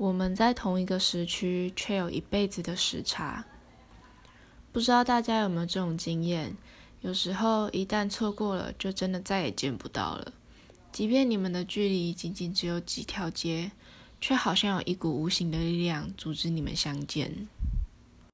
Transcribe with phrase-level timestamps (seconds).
[0.00, 3.44] 我们在同一个时区却有一辈子的时差。
[4.72, 6.56] 不知道大家有没有这种经验？
[7.02, 10.32] 有时候一旦错过了就真的再也见不到了。
[10.90, 13.72] 即便你们的距离仅仅只有几条街
[14.22, 17.46] 却好像有一股无形的力量阻止你们相见。